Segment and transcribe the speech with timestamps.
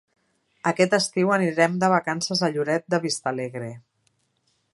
[0.69, 3.71] Aquest estiu anirem de vacances a Lloret de Vistalegre.